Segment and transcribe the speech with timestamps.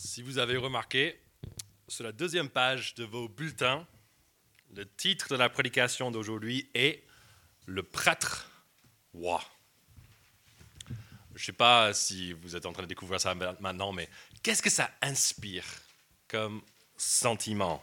[0.00, 1.20] Si vous avez remarqué,
[1.88, 3.84] sur la deuxième page de vos bulletins,
[4.72, 7.02] le titre de la prédication d'aujourd'hui est
[7.66, 8.48] Le prêtre
[9.12, 9.42] roi.
[11.34, 14.08] Je ne sais pas si vous êtes en train de découvrir ça maintenant, mais
[14.44, 15.64] qu'est-ce que ça inspire
[16.28, 16.62] comme
[16.96, 17.82] sentiment?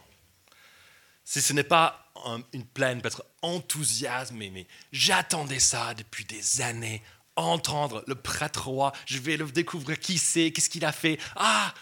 [1.22, 2.10] Si ce n'est pas
[2.54, 7.02] une pleine, peut-être enthousiasme, mais, j'attendais ça depuis des années,
[7.36, 11.20] entendre le prêtre roi, je vais le découvrir qui c'est, qu'est-ce qu'il a fait?
[11.34, 11.74] Ah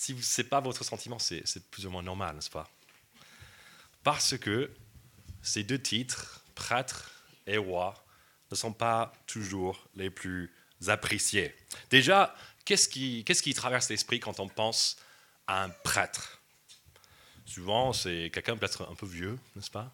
[0.00, 2.70] Si ce n'est pas votre sentiment, c'est plus ou moins normal, n'est-ce pas?
[4.02, 4.70] Parce que
[5.42, 7.10] ces deux titres, prêtre
[7.46, 8.02] et roi,
[8.50, 10.54] ne sont pas toujours les plus
[10.86, 11.54] appréciés.
[11.90, 12.34] Déjà,
[12.64, 14.96] qu'est-ce qui, traverse l'esprit quand on pense
[15.46, 16.40] à un prêtre?
[17.44, 19.92] Souvent, c'est quelqu'un peut-être un peu vieux, n'est-ce pas?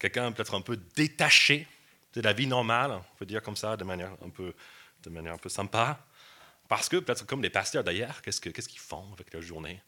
[0.00, 1.68] Quelqu'un peut-être un peu détaché
[2.14, 4.30] de la vie normale, on peut dire comme ça, de manière un
[5.38, 6.04] peu sympa.
[6.72, 9.82] Parce que, peut-être comme les pasteurs d'ailleurs, qu'est-ce, qu'ils font avec leur journée?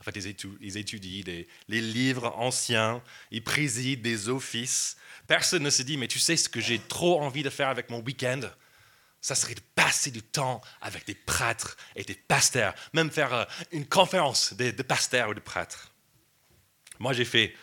[0.00, 1.22] En fait, ils, étudient,
[1.68, 4.96] les livres anciens, ils président des offices.
[5.28, 7.88] Personne ne se dit, mais tu sais ce que j'ai trop envie de faire avec
[7.88, 8.40] mon week-end?
[9.20, 13.44] Ça serait de passer du temps avec des prêtres et des pasteurs, même faire euh,
[13.70, 15.92] une conférence de, pasteurs ou de prêtres.
[16.98, 17.54] Moi, j'ai fait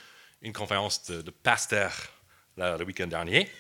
[0.42, 2.14] une conférence de pasteurs
[2.56, 3.52] le week-end dernier.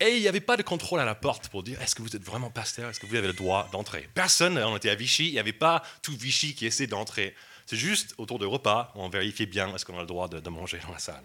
[0.00, 2.16] Et il n'y avait pas de contrôle à la porte pour dire est-ce que vous
[2.16, 4.08] êtes vraiment pasteur, est-ce que vous avez le droit d'entrer?
[4.14, 7.34] Personne, on était à Vichy, il n'y avait pas tout Vichy qui essaie d'entrer.
[7.66, 10.78] C'est juste autour de repas, on vérifiait bien est-ce qu'on a le droit de, manger
[10.78, 11.22] dans la salle.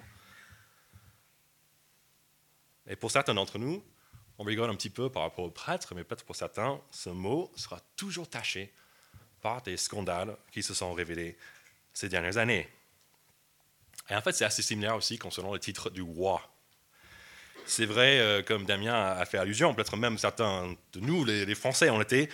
[2.87, 3.81] Et pour certains d'entre nous,
[4.37, 7.51] on rigole un petit peu par rapport au prêtre, mais peut-être pour certains, ce mot
[7.55, 8.73] sera toujours taché
[9.41, 11.37] par des scandales qui se sont révélés
[11.93, 12.69] ces dernières années.
[14.09, 16.41] Et en fait, c'est assez similaire aussi concernant le titre du roi
[17.65, 21.89] c'est vrai, euh, comme Damien a fait allusion, peut-être même certains de nous, les, Français,
[21.89, 22.29] on était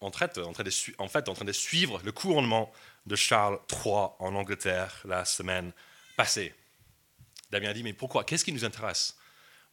[0.00, 0.42] en, train de,
[0.98, 2.72] en fait en train de suivre le couronnement
[3.06, 5.72] de Charles III en Angleterre la semaine
[6.16, 6.54] passée.
[7.50, 8.24] Damien a dit, mais pourquoi?
[8.24, 9.16] Qu'est-ce qui nous intéresse?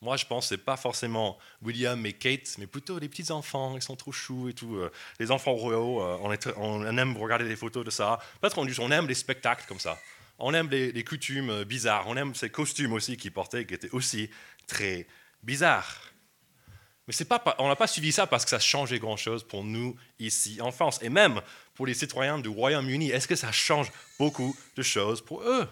[0.02, 3.32] Moi, je pense que ce n'est pas forcément William et Kate, mais plutôt les petits
[3.32, 4.76] enfants, ils sont trop choux et tout.
[4.76, 6.17] Euh, les enfants royaux, euh,
[6.58, 8.20] on, aime regarder des photos de ça.
[8.39, 9.99] Peut-être on, aime les spectacles comme ça.
[10.42, 12.06] On aime les, coutumes bizarres.
[12.08, 14.30] On aime ces costumes aussi qu'ils portaient, qui étaient aussi
[14.68, 15.08] très
[15.44, 16.12] bizarre.
[17.08, 20.62] Mais pas, on n'a pas suivi ça parce que ça changeait grand-chose pour nous ici
[20.62, 21.00] en France.
[21.02, 21.42] Et même
[21.74, 25.68] pour les citoyens du Royaume-Uni, est-ce que ça change beaucoup de choses pour eux?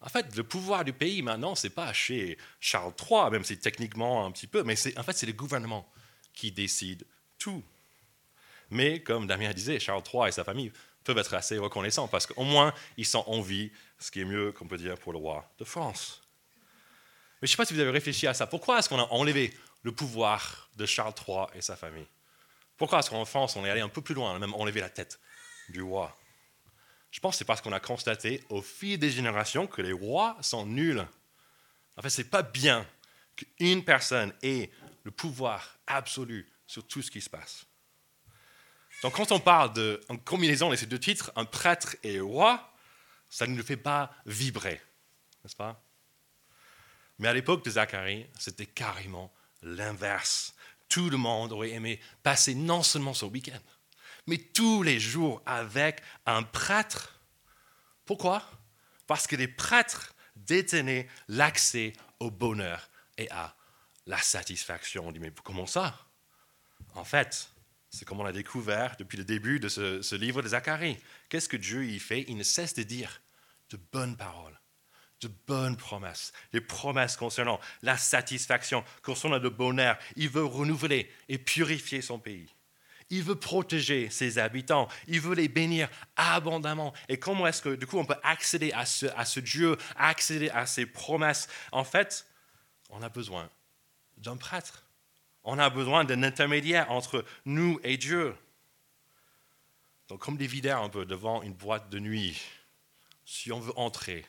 [0.00, 4.26] En fait, le pouvoir du pays maintenant, c'est pas chez Charles III, même si techniquement
[4.26, 5.90] un petit peu, mais en fait, c'est le gouvernement
[6.32, 7.04] qui décide
[7.38, 7.64] tout.
[8.70, 10.72] Mais comme Damien disait, Charles III et sa famille
[11.08, 14.52] peuvent être assez reconnaissants parce qu'au moins, ils sont en vie, ce qui est mieux
[14.52, 16.20] qu'on peut dire pour le roi de France.
[17.40, 18.46] Mais je ne sais pas si vous avez réfléchi à ça.
[18.46, 19.54] Pourquoi est-ce qu'on a enlevé
[19.84, 22.06] le pouvoir de Charles III et sa famille?
[22.76, 24.82] Pourquoi est-ce qu'en France, on est allé un peu plus loin, on a même enlevé
[24.82, 25.18] la tête
[25.70, 26.14] du roi?
[27.10, 30.36] Je pense que c'est parce qu'on a constaté au fil des générations que les rois
[30.42, 31.06] sont nuls.
[31.96, 32.86] En fait, ce n'est pas bien
[33.34, 34.70] qu'une personne ait
[35.04, 37.64] le pouvoir absolu sur tout ce qui se passe.
[39.02, 42.72] Donc quand on parle de combinaison de ces deux titres, un prêtre et un roi,
[43.30, 44.80] ça ne nous fait pas vibrer,
[45.42, 45.80] n'est-ce pas?
[47.18, 49.32] Mais à l'époque de Zacharie, c'était carrément
[49.62, 50.54] l'inverse.
[50.88, 53.60] Tout le monde aurait aimé passer non seulement son week-end,
[54.26, 57.20] mais tous les jours avec un prêtre.
[58.04, 58.42] Pourquoi?
[59.06, 63.54] Parce que les prêtres détenaient l'accès au bonheur et à
[64.06, 65.06] la satisfaction.
[65.06, 66.06] On dit, mais comment ça?
[66.94, 67.50] En fait,
[67.90, 70.98] c'est comme on l'a découvert depuis le début de ce, livre de Zacharie.
[71.28, 72.24] Qu'est-ce que Dieu y fait?
[72.28, 73.22] Il ne cesse de dire
[73.70, 74.58] de bonnes paroles
[75.20, 79.98] de bonnes promesses, des promesses concernant la satisfaction, concernant le bonheur.
[80.16, 82.48] Il veut renouveler et purifier son pays.
[83.10, 84.88] Il veut protéger ses habitants.
[85.06, 86.92] Il veut les bénir abondamment.
[87.08, 90.50] Et comment est-ce que, du coup, on peut accéder à ce, à ce Dieu, accéder
[90.50, 91.48] à ses promesses?
[91.72, 92.26] En fait,
[92.90, 93.48] on a besoin
[94.18, 94.87] d'un prêtre.
[95.44, 98.36] On a besoin d'un intermédiaire entre nous et Dieu.
[100.08, 102.40] Donc, comme des videurs un peu devant une boîte de nuit,
[103.24, 104.26] si on veut entrer,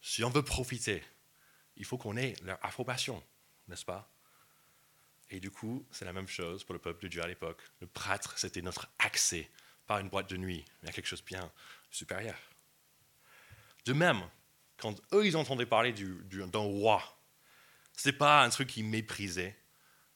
[0.00, 1.02] si on veut profiter,
[1.76, 3.22] il faut qu'on ait leur approbation,
[3.68, 4.08] n'est-ce pas?
[5.30, 7.60] Et du coup, c'est la même chose pour le peuple de Dieu à l'époque.
[7.80, 9.50] Le prêtre, c'était notre accès,
[9.86, 11.50] pas une boîte de nuit, mais à quelque chose bien
[11.90, 12.38] supérieur.
[13.84, 14.22] De même,
[14.76, 17.02] quand eux, ils entendaient parler d'un roi,
[17.96, 19.56] ce n'est pas un truc qu'ils méprisaient.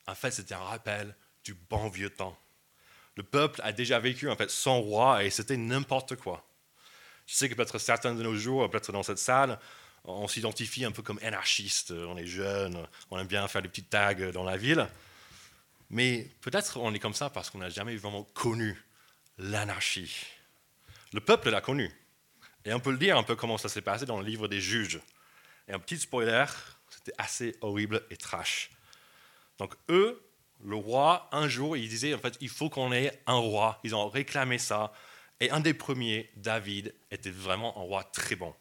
[0.07, 1.15] En fait, c'était un rappel
[1.45, 2.39] du bon vieux temps.
[3.17, 6.47] Le peuple a déjà vécu en fait sans roi et c'était n'importe quoi.
[7.27, 9.59] Je sais que peut-être certains de nos jours, peut-être dans cette salle,
[10.05, 13.91] on s'identifie un peu comme anarchiste, on est jeune, on aime bien faire des petites
[13.91, 14.89] tags dans la ville.
[15.91, 18.83] Mais peut-être on est comme ça parce qu'on n'a jamais vraiment connu
[19.39, 20.27] l'anarchie.
[21.13, 21.91] Le peuple l'a connu.
[22.65, 24.61] Et on peut le dire un peu comment ça s'est passé dans le livre des
[24.61, 25.01] juges.
[25.67, 26.47] Et un petit spoiler,
[26.89, 28.71] c'était assez horrible et trash.
[29.61, 30.27] Donc eux,
[30.65, 33.79] le roi, un jour, ils disaient, en fait, il faut qu'on ait un roi.
[33.85, 34.93] Ils ont réclamé ça.
[35.39, 38.55] Et un des premiers, David, était vraiment un roi très bon.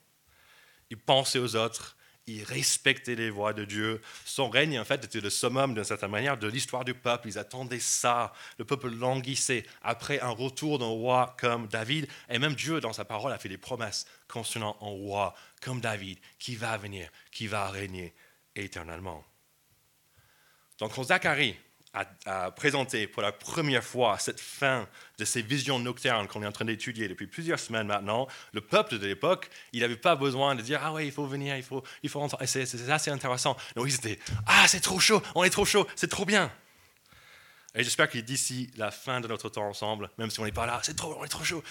[0.89, 1.95] Il pensait aux autres,
[2.27, 4.01] il respectait les voix de Dieu.
[4.25, 7.29] Son règne, en fait, était le summum, d'une certaine manière, de l'histoire du peuple.
[7.29, 8.33] Ils attendaient ça.
[8.57, 12.09] Le peuple languissait après un retour d'un roi comme David.
[12.29, 16.19] Et même Dieu, dans sa parole, a fait des promesses concernant un roi comme David,
[16.39, 18.13] qui va venir, qui va régner
[18.55, 19.23] éternellement.
[20.79, 21.55] Donc, quand Zacharie
[21.93, 24.87] a, présenté pour la première fois cette fin
[25.17, 28.99] de ces visions nocturnes qu'on est en train d'étudier depuis plusieurs semaines maintenant, le peuple
[28.99, 31.83] de l'époque, il n'avait pas besoin de dire Ah oui, il faut venir, il faut,
[32.03, 32.45] il faut rentrer.
[32.47, 33.57] C'est assez intéressant.
[33.75, 36.51] Donc ils étaient Ah, c'est trop chaud, on est trop chaud, c'est trop bien.
[37.75, 40.65] Et j'espère que d'ici la fin de notre temps ensemble, même si on n'est pas
[40.65, 41.63] là, c'est trop, on est trop chaud,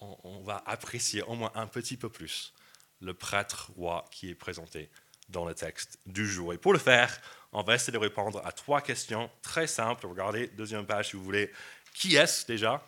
[0.00, 2.52] on va apprécier au moins un petit peu plus
[3.00, 4.90] le prêtre roi qui est présenté
[5.28, 6.52] dans le texte du jour.
[6.52, 7.20] Et pour le faire,
[7.52, 10.06] on va essayer de répondre à trois questions très simples.
[10.06, 11.52] Regardez, deuxième page si vous voulez.
[11.94, 12.86] Qui est-ce déjà?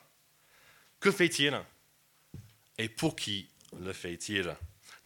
[1.00, 1.58] Que fait-il?
[2.76, 3.48] Et pour qui
[3.80, 4.54] le fait-il?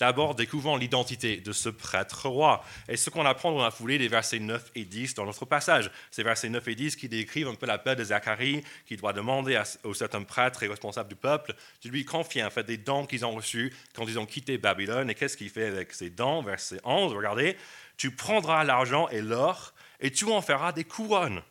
[0.03, 2.65] D'abord, découvrons l'identité de ce prêtre roi.
[2.89, 5.93] Et ce qu'on apprend dans la foulée des versets 9 et 10 dans notre passage.
[6.11, 9.13] Ces versets 9 et 10 qui décrivent un peu la paix de Zacharie, qui doit
[9.13, 11.55] demander aux certains prêtres et responsables du peuple
[11.85, 15.09] de lui confier en fait des dons qu'ils ont reçus quand ils ont quitté Babylone.
[15.09, 16.43] Et qu'est-ce qu'il fait avec ces dons?
[16.43, 17.57] Verset 11, regardez.
[17.97, 21.43] Tu prendras l'argent et l'or et tu en feras des couronnes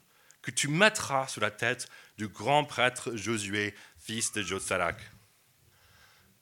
[0.42, 1.88] que tu mettras sur la tête
[2.18, 4.98] du grand prêtre Josué, fils de Jotsalak.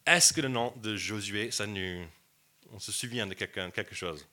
[0.10, 2.04] Est-ce que le nom de Josué, ça nous,
[2.72, 4.26] on se souvient de quelque, chose?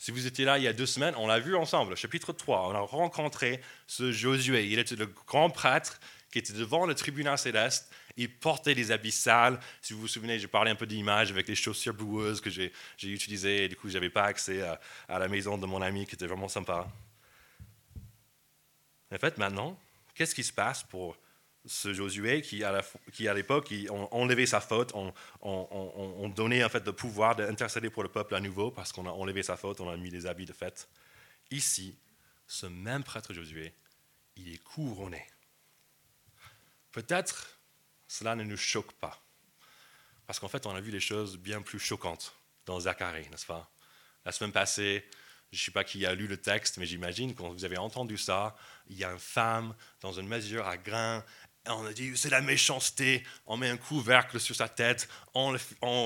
[0.00, 2.70] Si vous étiez là il y a deux semaines, on l'a vu ensemble, chapitre 3,
[2.70, 4.66] on a rencontré ce Josué.
[4.66, 6.00] Il était le grand prêtre
[6.32, 7.88] qui était devant le tribunal céleste.
[8.16, 9.60] Il portait des habits sales.
[9.80, 12.72] Si vous vous souvenez, j'ai parlé un peu d'images avec les chaussures boueuses que j'ai
[13.00, 13.66] utilisées.
[13.66, 16.16] Et du coup, je n'avais pas accès à, à la maison de mon ami qui
[16.16, 16.88] était vraiment sympa.
[19.14, 19.78] En fait, maintenant,
[20.16, 21.16] qu'est-ce qui se passe pour
[21.64, 25.12] ce Josué qui, à l'époque, on enlevait sa faute, on,
[25.42, 29.10] on, donnait en fait le pouvoir d'intercéder pour le peuple à nouveau parce qu'on a
[29.10, 30.88] enlevé sa faute, on a mis des habits de fête.
[31.50, 31.96] Ici,
[32.46, 33.72] ce même prêtre Josué,
[34.36, 35.24] il est couronné.
[36.90, 37.58] Peut-être
[38.08, 39.22] cela ne nous choque pas,
[40.26, 42.34] parce qu'en fait, on a vu des choses bien plus choquantes
[42.66, 43.70] dans Zacharie, n'est-ce pas?
[44.24, 45.04] La semaine passée,
[45.52, 48.16] je ne sais pas qui a lu le texte, mais j'imagine quand vous avez entendu
[48.16, 48.56] ça,
[48.88, 51.24] il y a une femme dans une mesure à grains
[51.66, 55.52] on a dit, c'est la méchanceté, on met un couvercle sur sa tête, on,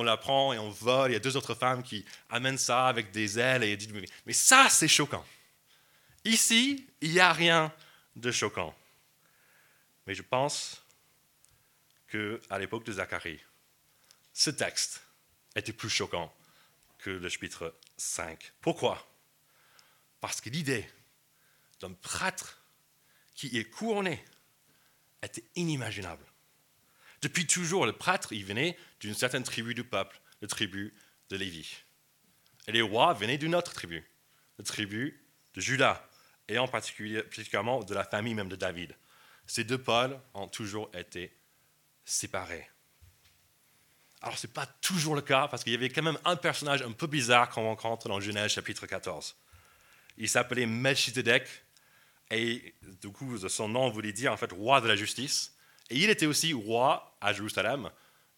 [0.02, 1.10] la prend et on vole.
[1.10, 3.92] Il y a deux autres femmes qui amènent ça avec des ailes et disent,
[4.26, 5.24] mais ça, c'est choquant.
[6.24, 7.72] Ici, il n'y a rien
[8.16, 8.74] de choquant.
[10.06, 10.82] Mais je pense
[12.08, 13.40] qu'à l'époque de Zacharie,
[14.32, 15.02] ce texte
[15.54, 16.32] était plus choquant
[16.98, 18.52] que le chapitre 5.
[18.60, 19.06] Pourquoi?
[20.20, 20.88] Parce que l'idée
[21.80, 22.60] d'un prêtre
[23.34, 24.24] qui est couronné
[25.22, 26.24] était inimaginable.
[27.22, 30.94] Depuis toujours, le prêtre, venait d'une certaine tribu du peuple, la tribu
[31.30, 31.76] de Lévi.
[32.68, 34.04] Et les rois venaient d'une autre tribu,
[34.58, 35.20] la tribu
[35.54, 36.08] de Judas,
[36.48, 38.94] et en particulier, particulièrement de la famille même de David.
[39.46, 41.36] Ces deux pôles ont toujours été
[42.04, 42.68] séparés.
[44.22, 46.82] Alors, ce n'est pas toujours le cas, parce qu'il y avait quand même un personnage
[46.82, 49.36] un peu bizarre qu'on rencontre dans Genèse chapitre 14.
[50.18, 51.46] Il s'appelait Melchizedek,
[52.30, 55.54] et du coup, son nom voulait dire en fait roi de la justice.
[55.90, 57.90] Et il était aussi roi à Jérusalem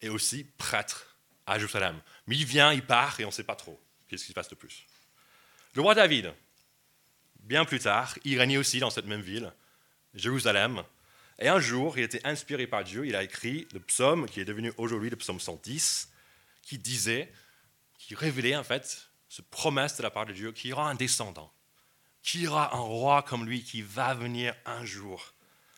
[0.02, 1.16] et aussi prêtre
[1.46, 2.00] à Jérusalem.
[2.26, 4.50] Mais il vient, il part et on ne sait pas trop qu'est-ce qui se passe
[4.50, 4.86] de plus.
[5.74, 6.32] Le roi David,
[7.40, 9.52] bien plus tard, il régnait aussi dans cette même ville,
[10.14, 10.82] Jérusalem.
[11.38, 14.44] Et un jour, il était inspiré par Dieu, il a écrit le psaume qui est
[14.44, 16.10] devenu aujourd'hui le psaume 110,
[16.62, 17.32] qui disait,
[17.96, 20.94] qui révélait en fait ce promesse de la part de Dieu qu'il y aura un
[20.94, 21.52] descendant
[22.22, 25.32] qu'il y aura un roi comme lui qui va venir un jour.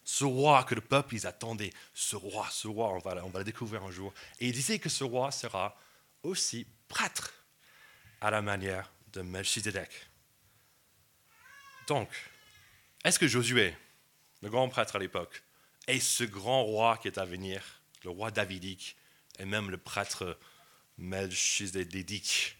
[0.05, 3.39] Ce roi que le peuple ils attendait, ce roi, ce roi, on va, on va
[3.39, 4.13] le découvrir un jour.
[4.41, 5.77] Et il disait que ce roi sera
[6.23, 7.33] aussi prêtre
[8.21, 9.91] à la manière de Melchizedek.
[11.87, 12.09] Donc,
[13.05, 13.75] est-ce que Josué,
[14.43, 15.43] le grand prêtre à l'époque,
[15.87, 17.63] est ce grand roi qui est à venir,
[18.05, 18.97] le roi davidique,
[19.39, 20.39] et même le prêtre
[20.99, 22.57] Melchizedek?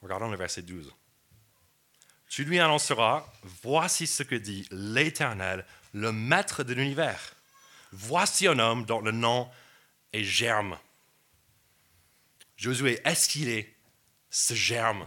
[0.00, 0.92] Regardons le verset 12.
[2.32, 3.30] Tu lui annonceras,
[3.62, 7.34] voici ce que dit l'Éternel, le maître de l'univers.
[7.90, 9.50] Voici un homme dont le nom
[10.14, 10.78] est germe.
[12.56, 13.76] Josué, est-ce qu'il est
[14.30, 15.06] ce germe?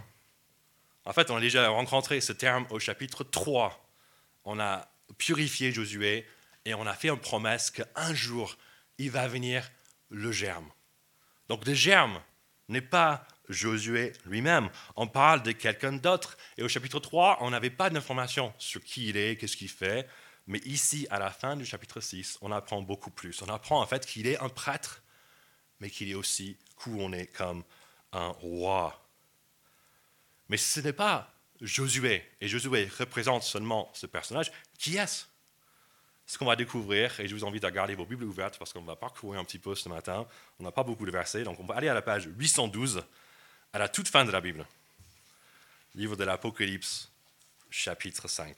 [1.04, 3.90] En fait, on a déjà rencontré ce terme au chapitre 3.
[4.44, 6.30] On a purifié Josué
[6.64, 8.56] et on a fait une promesse qu'un jour,
[9.00, 9.68] il va venir
[10.12, 10.70] le germe.
[11.50, 12.22] Donc le germe
[12.68, 14.70] n'est pas Josué lui-même.
[14.96, 16.38] On parle de quelqu'un d'autre.
[16.58, 20.08] Et au chapitre 3, on n'avait pas d'informations sur qui il est, qu'est-ce qu'il fait.
[20.48, 23.42] Mais ici, à la fin du chapitre 6, on apprend beaucoup plus.
[23.42, 25.02] On apprend en fait qu'il est un prêtre,
[25.80, 27.64] mais qu'il est aussi couronné comme
[28.12, 29.02] un roi.
[30.50, 34.52] Mais ce n'est pas Josué, et Josué représente seulement ce personnage.
[34.78, 35.26] Qui est-ce
[36.26, 38.82] Ce qu'on va découvrir, et je vous invite à garder vos Bibles ouvertes parce qu'on
[38.82, 40.28] va parcourir un petit peu ce matin.
[40.60, 43.04] On n'a pas beaucoup de versets, donc on va aller à la page 812,
[43.76, 44.66] à la toute fin de la Bible.
[45.96, 47.10] Livre de l'Apocalypse,
[47.70, 48.56] chapitre 5.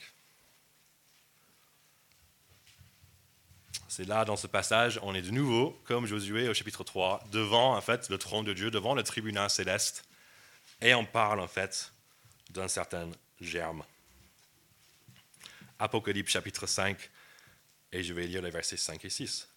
[3.87, 7.75] C'est là, dans ce passage, on est de nouveau, comme Josué au chapitre 3, devant
[7.75, 10.05] en fait le trône de Dieu, devant le tribunal céleste,
[10.81, 11.91] et on parle en fait
[12.51, 13.09] d'un certain
[13.41, 13.83] germe.
[15.79, 17.09] Apocalypse chapitre 5,
[17.91, 19.47] et je vais lire les versets 5 et 6.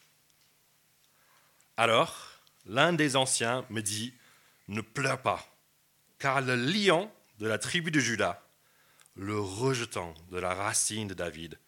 [1.76, 2.30] Alors,
[2.64, 4.14] l'un des anciens me dit,
[4.68, 5.49] ne pleure pas,
[6.20, 8.40] car le lion de la tribu de Judas,
[9.16, 11.58] le rejetant de la racine de David,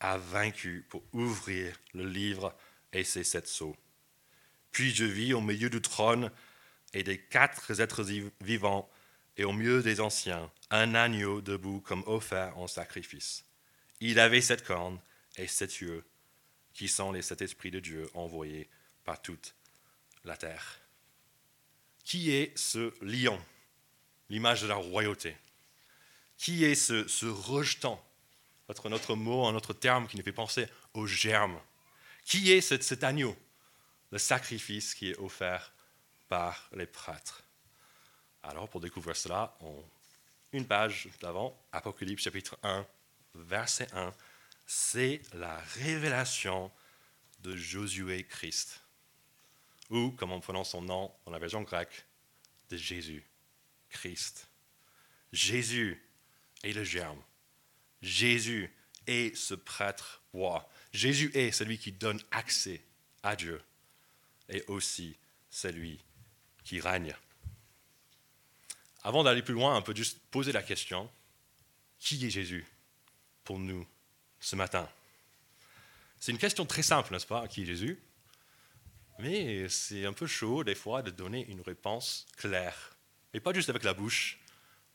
[0.00, 2.56] a vaincu pour ouvrir le livre
[2.92, 3.76] et ses sept sceaux.
[4.72, 6.32] Puis je vis au milieu du trône
[6.94, 8.04] et des quatre êtres
[8.40, 8.90] vivants
[9.36, 13.44] et au milieu des anciens un agneau debout comme offert en sacrifice.
[14.00, 14.98] Il avait sept cornes
[15.36, 16.04] et sept yeux,
[16.72, 18.68] qui sont les sept esprits de Dieu envoyés
[19.04, 19.54] par toute
[20.24, 20.80] la terre.
[22.02, 23.38] Qui est ce lion,
[24.30, 25.36] l'image de la royauté
[26.38, 28.02] Qui est ce, ce rejetant?
[28.68, 31.60] Notre, notre mot, un autre terme qui nous fait penser au germe.
[32.24, 33.36] Qui est cet, cet agneau?
[34.12, 35.72] Le sacrifice qui est offert
[36.28, 37.42] par les prêtres.
[38.42, 39.84] Alors, pour découvrir cela, on,
[40.52, 42.86] une page d'avant, Apocalypse chapitre 1,
[43.34, 44.14] verset 1,
[44.66, 46.70] c'est la révélation
[47.40, 48.80] de Josué Christ.
[49.90, 52.04] Ou, comme on prononce son nom dans la version grecque,
[52.70, 53.24] de Jésus
[53.90, 54.48] Christ.
[55.32, 56.02] Jésus
[56.62, 57.22] est le germe.
[58.02, 58.74] Jésus
[59.06, 60.68] est ce prêtre roi.
[60.92, 62.82] Jésus est celui qui donne accès
[63.22, 63.60] à Dieu
[64.48, 65.16] et aussi
[65.50, 66.00] celui
[66.64, 67.14] qui règne.
[69.02, 71.10] Avant d'aller plus loin, on peut juste poser la question,
[71.98, 72.66] qui est Jésus
[73.44, 73.86] pour nous
[74.40, 74.88] ce matin?
[76.18, 77.98] C'est une question très simple, n'est-ce pas Qui est Jésus?
[79.18, 82.89] Mais c'est un peu chaud des fois de donner une réponse claire.
[83.32, 84.38] Et pas juste avec la bouche,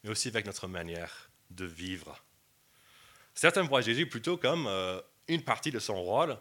[0.04, 2.24] mais aussi avec notre manière de vivre.
[3.34, 6.38] Certains voient Jésus plutôt comme euh, une partie de son rôle,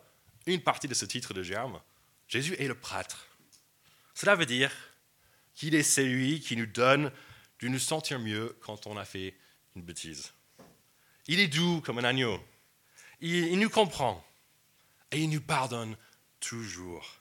[0.47, 1.81] une partie de ce titre de germe.
[2.29, 3.29] Jésus est le prêtre.
[4.15, 4.73] Cela veut dire
[5.55, 7.11] qu'il est celui qui nous donne
[7.61, 9.37] de nous sentir mieux quand on a fait
[9.75, 10.33] une bêtise.
[11.27, 12.41] Il est doux comme un agneau.
[13.21, 14.25] Il, il nous comprend
[15.11, 15.97] et il nous pardonne
[16.41, 17.21] toujours.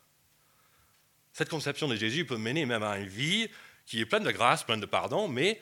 [1.31, 3.49] Cette conception de Jésus peut mener même à une vie
[3.85, 5.61] qui est pleine de grâce, pleine de pardon, mais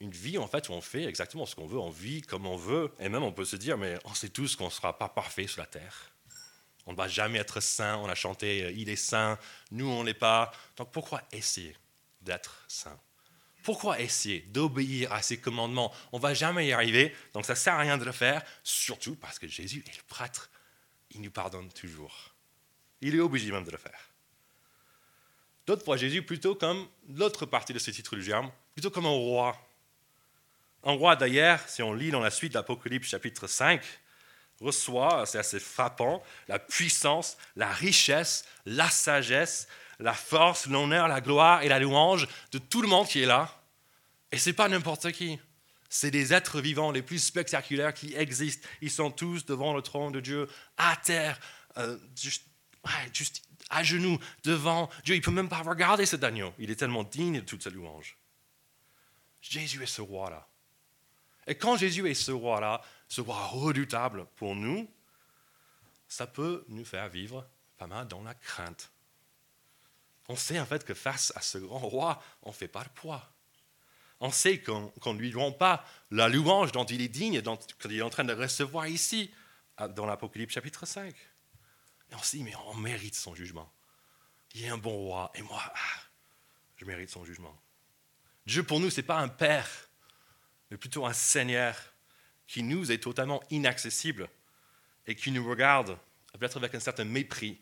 [0.00, 2.56] une vie en fait où on fait exactement ce qu'on veut, on vit comme on
[2.56, 5.08] veut, et même on peut se dire, mais on sait tous qu'on ne sera pas
[5.08, 6.12] parfait sur la terre.
[6.86, 9.38] On ne va jamais être saint, on a chanté euh, Il est saint,
[9.72, 10.52] nous on n'est pas.
[10.76, 11.76] Donc pourquoi essayer
[12.20, 12.98] d'être saint?
[13.64, 15.92] Pourquoi essayer d'obéir à ses commandements?
[16.12, 18.44] On ne va jamais y arriver, donc ça ne sert à rien de le faire,
[18.62, 20.50] surtout parce que Jésus est le prêtre.
[21.10, 22.34] Il nous pardonne toujours.
[23.00, 23.98] Il est obligé même de le faire.
[25.66, 29.10] D'autres voient Jésus plutôt comme l'autre partie de ce titre du germe, plutôt comme un
[29.10, 29.56] roi
[30.86, 33.82] un roi d'ailleurs, si on lit dans la suite de l'Apocalypse chapitre 5,
[34.60, 39.66] reçoit, c'est assez frappant, la puissance, la richesse, la sagesse,
[39.98, 43.60] la force, l'honneur, la gloire et la louange de tout le monde qui est là.
[44.30, 45.40] Et ce n'est pas n'importe qui.
[45.88, 48.66] C'est des êtres vivants les plus spectaculaires qui existent.
[48.80, 51.40] Ils sont tous devant le trône de Dieu, à terre,
[51.78, 52.44] euh, juste,
[53.12, 55.14] juste, à genoux, devant Dieu.
[55.14, 56.52] Il ne peut même pas regarder cet agneau.
[56.58, 58.16] Il est tellement digne de toute sa louange.
[59.40, 60.48] Jésus est ce roi-là.
[61.46, 64.90] Et quand Jésus est ce roi-là, ce roi redoutable pour nous,
[66.08, 68.90] ça peut nous faire vivre pas mal dans la crainte.
[70.28, 72.90] On sait en fait que face à ce grand roi, on ne fait pas le
[72.94, 73.30] poids.
[74.18, 77.96] On sait qu'on ne lui rend pas la louange dont il est digne, dont il
[77.96, 79.30] est en train de recevoir ici,
[79.90, 81.14] dans l'Apocalypse chapitre 5.
[82.10, 83.72] Et on se dit, mais on mérite son jugement.
[84.54, 86.00] Il est un bon roi, et moi, ah,
[86.76, 87.56] je mérite son jugement.
[88.46, 89.86] Dieu pour nous, ce n'est pas un père
[90.70, 91.76] mais plutôt un Seigneur
[92.46, 94.28] qui nous est totalement inaccessible
[95.06, 95.98] et qui nous regarde
[96.38, 97.60] peut-être avec un certain mépris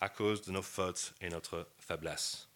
[0.00, 2.48] à cause de nos fautes et notre faiblesse.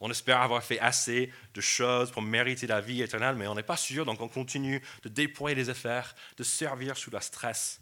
[0.00, 3.64] On espère avoir fait assez de choses pour mériter la vie éternelle, mais on n'est
[3.64, 7.80] pas sûr, donc on continue de déployer les affaires, de servir sous le stress.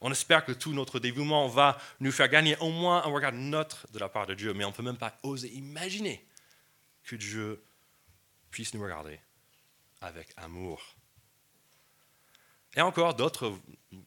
[0.00, 3.86] On espère que tout notre dévouement va nous faire gagner au moins un regard neutre
[3.92, 6.26] de la part de Dieu, mais on ne peut même pas oser imaginer
[7.04, 7.64] que Dieu
[8.50, 9.20] puisse nous regarder
[10.00, 10.94] avec amour.
[12.76, 13.56] Et encore, d'autres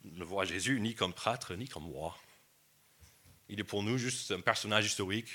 [0.04, 2.18] ne voient Jésus ni comme prêtre, ni comme roi.
[3.50, 5.30] Il est pour nous juste un personnage historique,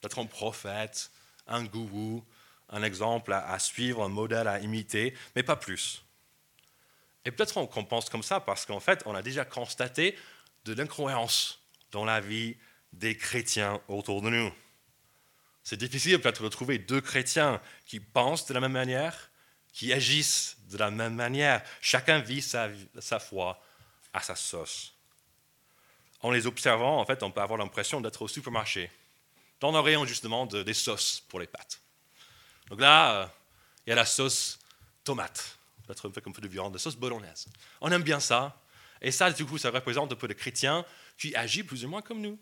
[0.00, 1.10] peut-être un prophète,
[1.46, 2.22] un gourou,
[2.68, 6.03] un exemple à, suivre, un modèle à imiter, mais pas plus.
[7.24, 10.16] Et peut-être qu'on pense comme ça parce qu'en fait, on a déjà constaté
[10.64, 12.56] de l'incroyance dans la vie
[12.92, 14.52] des chrétiens autour de nous.
[15.62, 19.30] C'est difficile peut-être de trouver deux chrétiens qui pensent de la même manière,
[19.72, 21.62] qui agissent de la même manière.
[21.80, 22.68] Chacun vit sa,
[23.18, 23.60] foi
[24.12, 24.94] à sa sauce.
[26.20, 28.90] En les observant, en fait, on peut avoir l'impression d'être au supermarché,
[29.60, 31.80] dans le rayon justement de, des sauces pour les pâtes.
[32.68, 33.26] Donc là, euh,
[33.86, 34.58] il y a la sauce
[35.02, 37.46] tomate, peut-être un peu comme un peu de viande, la sauce bolognaise.
[37.80, 38.60] On aime bien ça.
[39.00, 40.84] Et ça, du coup, ça représente un peu le chrétien
[41.18, 42.38] qui agit plus ou moins comme nous.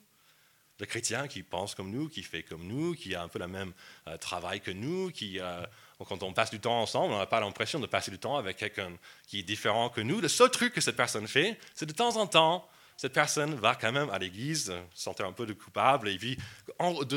[0.79, 3.47] Le chrétien qui pense comme nous, qui fait comme nous, qui a un peu le
[3.47, 3.73] même
[4.09, 5.63] euh, travail que nous, qui, euh,
[5.99, 8.57] quand on passe du temps ensemble, on n'a pas l'impression de passer du temps avec
[8.57, 8.93] quelqu'un
[9.27, 10.21] qui est différent que nous.
[10.21, 12.69] Le seul truc que cette personne fait, c'est de temps en temps,
[13.03, 16.39] cette personne va quand même à l'église, sentir un peu de coupable, et puis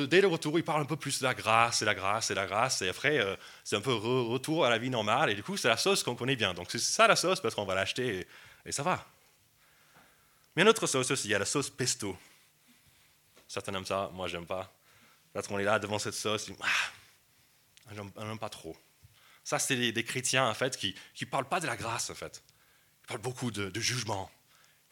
[0.07, 2.33] dès le retour, il parle un peu plus de la grâce, et la grâce, et
[2.33, 5.43] la grâce, et après, euh, c'est un peu retour à la vie normale, et du
[5.43, 6.55] coup, c'est la sauce qu'on connaît bien.
[6.55, 8.27] Donc c'est ça la sauce, parce qu'on va l'acheter,
[8.65, 9.05] et, ça va.
[10.55, 12.17] Mais une autre sauce aussi, il y a la sauce pesto.
[13.47, 14.73] Certains aiment ça, moi j'aime pas.
[15.33, 18.75] Peut-être qu'on est là devant cette sauce, ah, on n'aime pas trop.
[19.43, 22.41] Ça, c'est des, chrétiens, en fait, qui ne parlent pas de la grâce, en fait.
[23.03, 24.31] Ils parlent beaucoup de jugement,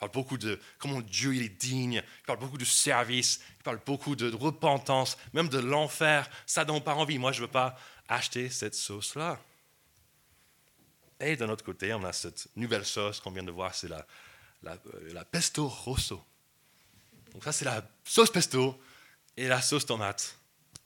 [0.03, 3.79] parle beaucoup de comment Dieu il est digne, il parle beaucoup de service, il parle
[3.85, 6.29] beaucoup de repentance, même de l'enfer.
[6.45, 7.17] Ça donne pas envie.
[7.17, 7.77] Moi, je ne veux pas
[8.09, 9.39] acheter cette sauce-là.
[11.21, 14.05] Et d'un autre côté, on a cette nouvelle sauce qu'on vient de voir, c'est la,
[14.65, 16.21] euh, la, pesto rosso.
[17.31, 18.77] Donc ça, c'est la sauce pesto
[19.37, 20.37] et la sauce tomate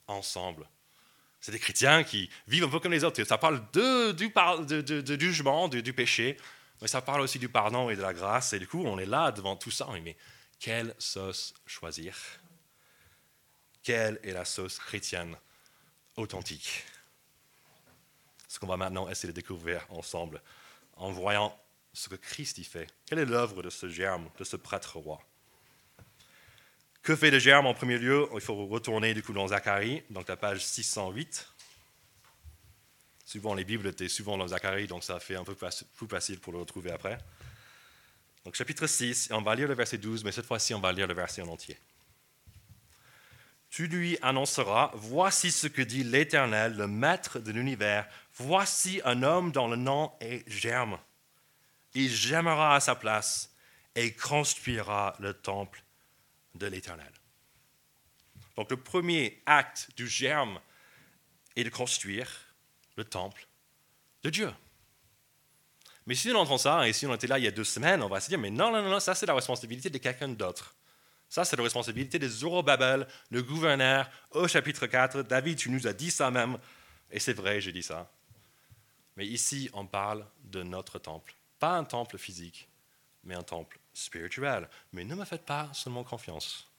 [0.06, 0.68] ensemble.
[1.42, 3.24] C'est des chrétiens qui vivent un peu comme les autres.
[3.24, 6.38] Ça parle de, du, de, de, jugement, du péché,
[6.82, 8.54] mais ça parle aussi du pardon et de la grâce.
[8.54, 9.88] Et du coup, on est là devant tout ça.
[10.04, 10.16] Mais
[10.60, 12.16] quelle sauce choisir?
[13.84, 15.36] Quelle est la sauce chrétienne
[16.16, 16.84] authentique?
[18.48, 20.42] Ce qu'on va maintenant essayer de découvrir ensemble
[20.96, 21.58] en voyant
[21.94, 22.88] ce que Christ y fait.
[23.06, 25.20] Quelle est l'œuvre de ce germe, de ce prêtre roi?
[27.02, 28.28] Que fait le germe en premier lieu?
[28.34, 31.48] Il faut retourner du coup dans Zacharie, donc la page 608.
[33.28, 36.54] Souvent, les Bibles étaient souvent dans Zacharie, donc ça fait un peu plus facile pour
[36.54, 37.18] le retrouver après.
[38.46, 41.08] Donc, chapitre 6, on va lire le verset 12, mais cette fois-ci, on va lire
[41.08, 41.78] le verset en entier.
[43.70, 49.52] Tu lui annonceras, voici ce que dit l'Éternel, le Maître de l'univers, voici un homme
[49.52, 50.98] dont le nom est Germe.
[51.96, 53.54] Il germera à sa place
[53.94, 55.84] et construira le temple
[56.56, 57.12] de l'Éternel.
[58.56, 60.62] Donc le premier acte du germe
[61.58, 62.47] est de construire
[62.98, 63.48] le temple
[64.24, 64.52] de Dieu.
[66.06, 68.02] Mais si on entend ça, et si on était là il y a deux semaines,
[68.02, 70.76] on va se dire, mais non, non, non, ça c'est la responsabilité de quelqu'un d'autre.
[71.30, 75.24] Ça, c'est la responsabilité de Zorobabel, le gouverneur, au chapitre 4.
[75.24, 76.58] David, tu nous as dit ça même,
[77.12, 78.10] et c'est vrai, j'ai dit ça.
[79.18, 81.34] Mais ici, on parle de notre temple.
[81.60, 82.70] Pas un temple physique,
[83.24, 84.70] mais un temple spirituel.
[84.94, 86.72] Mais ne me faites pas seulement confiance.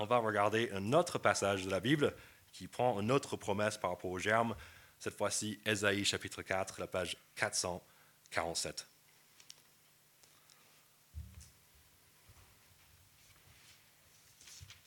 [0.00, 2.14] On va regarder un autre passage de la Bible
[2.52, 4.56] qui prend une autre promesse par rapport aux germes
[5.00, 8.86] cette fois-ci, Ésaïe chapitre 4, la page 447.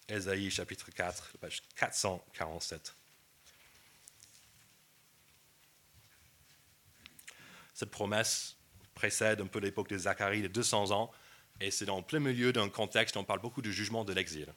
[0.07, 2.95] Ésaïe chapitre 4, la page 447.
[7.73, 8.55] Cette promesse
[8.93, 11.11] précède un peu l'époque de Zacharie de 200 ans,
[11.59, 14.13] et c'est dans le plein milieu d'un contexte où on parle beaucoup du jugement de
[14.13, 14.53] l'exil.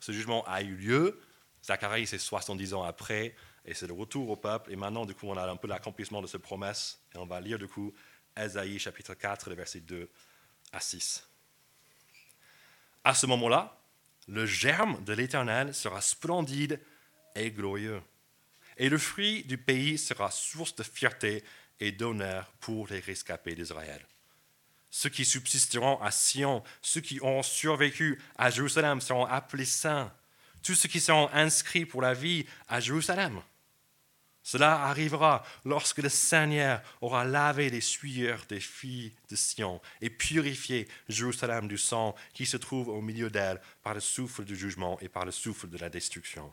[0.00, 1.20] Ce jugement a eu lieu,
[1.62, 3.36] Zacharie c'est 70 ans après,
[3.70, 4.72] et c'est le retour au peuple.
[4.72, 7.00] Et maintenant, du coup, on a un peu l'accomplissement de cette promesse.
[7.14, 7.94] Et on va lire, du coup,
[8.36, 10.10] Esaïe chapitre 4, versets 2
[10.72, 11.24] à 6.
[13.04, 13.80] À ce moment-là,
[14.26, 16.80] le germe de l'Éternel sera splendide
[17.36, 18.02] et glorieux.
[18.76, 21.44] Et le fruit du pays sera source de fierté
[21.78, 24.04] et d'honneur pour les rescapés d'Israël.
[24.90, 30.12] Ceux qui subsisteront à Sion, ceux qui ont survécu à Jérusalem seront appelés saints.
[30.64, 33.40] Tous ceux qui seront inscrits pour la vie à Jérusalem
[34.42, 40.88] cela arrivera lorsque le Seigneur aura lavé les sueurs des filles de Sion et purifié
[41.08, 45.08] Jérusalem du sang qui se trouve au milieu d'elle par le souffle du jugement et
[45.08, 46.52] par le souffle de la destruction.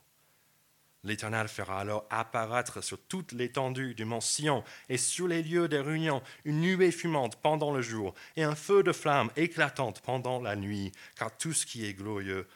[1.03, 5.79] L'Éternel fera alors apparaître sur toute l'étendue du mont Sion et sur les lieux des
[5.79, 10.55] réunions une nuée fumante pendant le jour et un feu de flamme éclatante pendant la
[10.55, 12.47] nuit, car tout ce qui est glorieux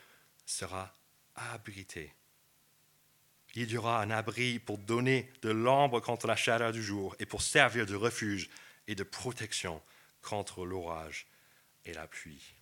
[0.45, 0.91] sera
[1.35, 2.13] abrité.
[3.53, 7.25] Il y aura un abri pour donner de l'ombre contre la chaleur du jour et
[7.25, 8.49] pour servir de refuge
[8.87, 9.81] et de protection
[10.21, 11.27] contre l'orage
[11.85, 12.53] et la pluie.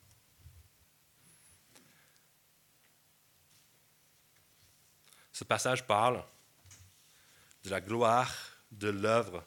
[5.32, 6.24] Ce passage parle
[7.64, 8.36] de la gloire
[8.72, 9.46] de l'œuvre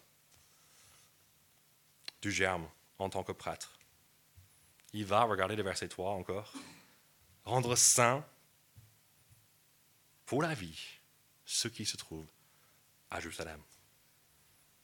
[2.23, 3.79] du germe en tant que prêtre.
[4.93, 6.53] Il va, regardez le verset 3 encore,
[7.45, 8.25] rendre saint
[10.25, 11.02] pour la vie
[11.45, 12.31] ceux qui se trouvent
[13.11, 13.61] à Jérusalem.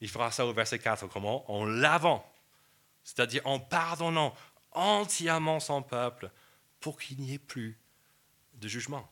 [0.00, 2.30] Il fera ça au verset 4, comment En lavant,
[3.02, 4.34] c'est-à-dire en pardonnant
[4.72, 6.30] entièrement son peuple
[6.80, 7.78] pour qu'il n'y ait plus
[8.54, 9.10] de jugement.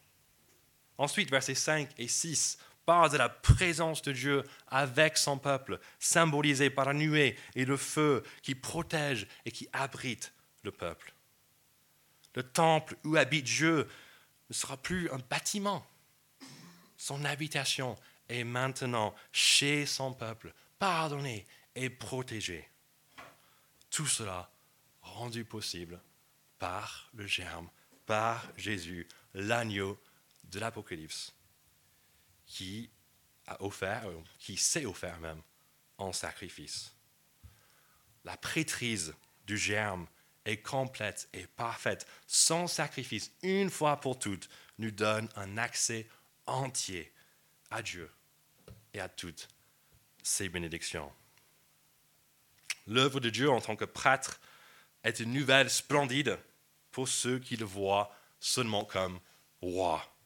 [0.99, 6.71] Ensuite, versets 5 et 6 parlent de la présence de Dieu avec son peuple, symbolisé
[6.71, 10.33] par la nuée et le feu qui protège et qui abrite
[10.63, 11.13] le peuple.
[12.35, 13.89] Le temple où habite Dieu
[14.49, 15.85] ne sera plus un bâtiment.
[16.97, 17.97] Son habitation
[18.29, 22.69] est maintenant chez son peuple, pardonné et protégé.
[23.91, 24.51] Tout cela
[25.03, 26.01] rendu possible
[26.59, 27.71] par le germe,
[28.07, 30.01] par Jésus, l'agneau
[30.45, 31.35] de l'Apocalypse
[32.47, 32.91] qui
[33.47, 35.43] a offert, euh, qui s'est offert même
[35.99, 36.95] en sacrifice.
[38.25, 39.15] La prêtrise
[39.47, 40.07] du germe
[40.45, 42.07] est complète et parfaite.
[42.27, 46.09] Son sacrifice, une fois pour toutes, nous donne un accès
[46.47, 47.13] entier
[47.71, 48.11] à Dieu
[48.95, 49.49] et à toutes
[50.23, 51.13] ses bénédictions.
[52.87, 54.41] L'œuvre de Dieu en tant que prêtre
[55.03, 56.39] est une nouvelle splendide
[56.93, 59.21] pour ceux qui le voient seulement comme
[59.61, 60.17] roi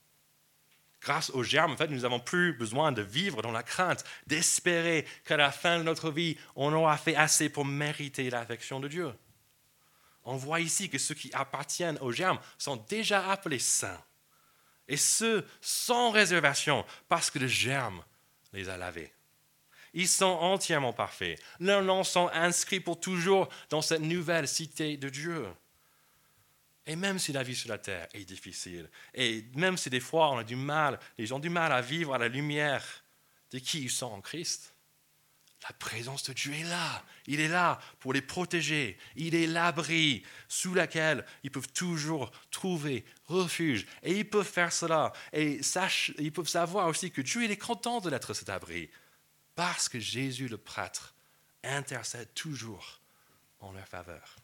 [1.00, 5.06] grâce au germe, en fait, nous n'avons plus besoin de vivre dans la crainte, d'espérer
[5.24, 9.12] qu'à la fin de notre vie, on aura fait assez pour mériter l'affection de Dieu.
[10.24, 14.02] On voit ici que ceux qui appartiennent au germe sont déjà appelés saints.
[14.90, 18.04] Et ce, sans réservation, parce que le germe
[18.52, 19.12] les a lavés.
[19.94, 21.40] Ils sont entièrement parfaits.
[21.60, 25.46] Leurs noms sont inscrits pour toujours dans cette nouvelle cité de Dieu.
[26.86, 30.30] Et même si la vie sur la terre est difficile, et même si des fois
[30.30, 32.84] on a du mal, les gens ont du mal à vivre à la lumière
[33.52, 34.74] de qui ils sont en Christ,
[35.62, 37.04] la présence de Dieu est là.
[37.26, 38.98] Il est là pour les protéger.
[39.16, 43.86] Il est l'abri sous lequel ils peuvent toujours trouver refuge.
[44.02, 45.12] Et ils peuvent faire cela.
[45.32, 45.60] Et
[46.18, 48.90] ils peuvent savoir aussi que Dieu est content de l'être cet abri.
[49.54, 51.14] Parce que Jésus le prêtre
[51.62, 53.00] intercède toujours
[53.60, 54.36] en leur faveur.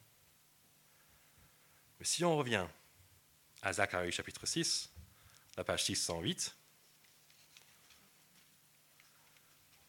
[1.99, 2.67] Mais si on revient
[3.63, 4.91] à Zacharie chapitre 6,
[5.57, 6.55] la page 608,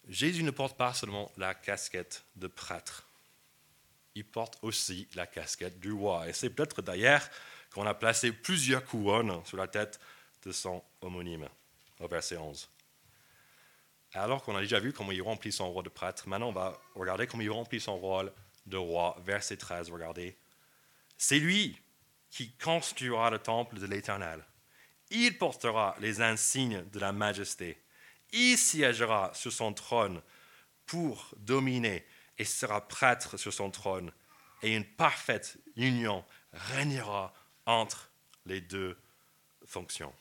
[0.08, 3.08] Jésus ne porte pas seulement la casquette de prêtre,
[4.14, 6.28] il porte aussi la casquette du roi.
[6.28, 7.22] Et c'est peut-être d'ailleurs
[7.72, 10.00] qu'on a placé plusieurs couronnes sur la tête
[10.44, 11.48] de son homonyme,
[12.00, 12.68] au verset 11.
[14.14, 16.80] Alors qu'on a déjà vu comment il remplit son rôle de prêtre, maintenant on va
[16.94, 18.32] regarder comment il remplit son rôle
[18.66, 19.16] de roi.
[19.24, 20.36] Verset 13, regardez.
[21.16, 21.78] C'est lui
[22.30, 24.44] qui construira le temple de l'Éternel.
[25.10, 27.80] Il portera les insignes de la majesté.
[28.32, 30.22] Il siégera sur son trône
[30.86, 32.04] pour dominer
[32.38, 34.12] et sera prêtre sur son trône.
[34.62, 37.32] Et une parfaite union régnera
[37.66, 38.10] entre
[38.46, 38.98] les deux
[39.66, 40.12] fonctions.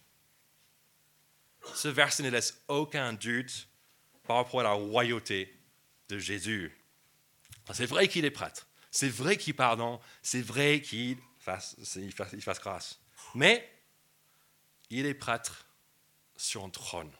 [1.74, 3.68] Ce verset ne laisse aucun doute
[4.26, 5.58] par rapport à la royauté
[6.10, 6.78] de Jésus.
[7.74, 11.18] C'est vrai qu'il est prêtre, c'est vrai qu'il pardonne, c'est vrai qu'il
[11.98, 13.00] il, fasse, grâce.
[13.36, 13.70] Mais
[14.90, 15.66] il est prêtre
[16.36, 17.12] sur un trône.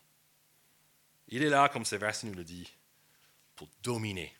[1.28, 2.72] Il est là, comme verset nous le dit,
[3.56, 4.34] pour dominer.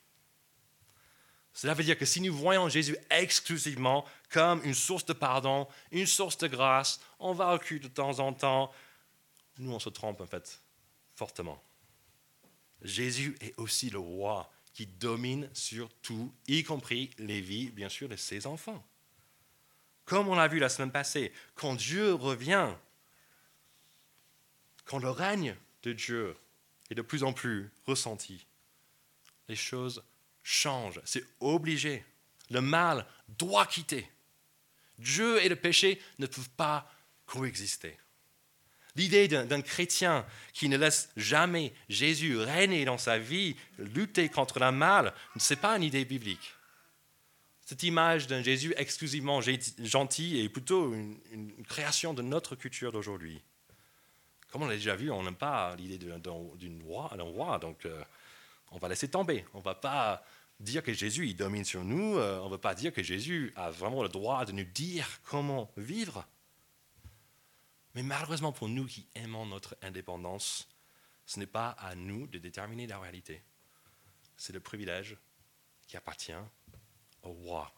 [1.54, 6.06] Cela veut dire que si nous voyons Jésus exclusivement comme une source de pardon, une
[6.06, 8.72] source de grâce, on va au cul de temps en temps,
[9.58, 10.62] nous on se trompe en fait
[11.16, 11.62] fortement.
[12.84, 18.08] Jésus est aussi le roi qui domine sur tout, y compris les vies, bien sûr,
[18.08, 18.86] de ses enfants.
[20.06, 22.70] Comme on l'a vu la semaine passée, quand Dieu revient,
[24.86, 26.38] quand le règne de Dieu
[26.90, 28.46] est de plus en plus ressenti,
[29.48, 30.04] les choses
[30.44, 31.02] changent.
[31.06, 32.04] C'est obligé.
[32.50, 34.10] Le mal doit quitter.
[35.00, 36.90] Dieu et le péché ne peuvent pas
[37.26, 37.98] coexister.
[38.96, 44.72] L'idée d'un chrétien qui ne laisse jamais Jésus régner dans sa vie, lutter contre le
[44.72, 46.56] mal, ce n'est pas une idée biblique.
[47.64, 49.42] Cette image d'un Jésus exclusivement
[49.78, 53.44] gentil est plutôt une, création de notre culture d'aujourd'hui.
[54.52, 56.32] Comme on l'a déjà vu, on n'aime pas l'idée d'un
[56.86, 58.04] roi, roi, donc euh,
[58.72, 59.46] on va laisser tomber.
[59.54, 60.24] On ne va pas
[60.60, 63.54] dire que Jésus il domine sur nous, euh, on ne veut pas dire que Jésus
[63.56, 66.26] a vraiment le droit de nous dire comment vivre.
[67.94, 70.68] Mais malheureusement pour nous qui aimons notre indépendance,
[71.26, 73.44] ce n'est pas à nous de déterminer la réalité.
[74.38, 75.18] C'est le privilège
[75.88, 76.32] qui appartient
[77.24, 77.74] au roi.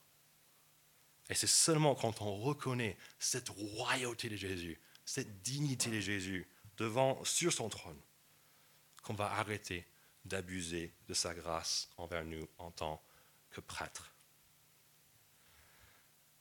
[1.30, 6.48] Et c'est seulement quand on reconnaît cette royauté de Jésus, cette dignité de Jésus
[6.80, 8.00] devant sur son trône,
[9.04, 9.86] qu'on va arrêter
[10.26, 13.04] d'abuser de sa grâce envers nous en tant
[13.52, 14.12] que prêtre.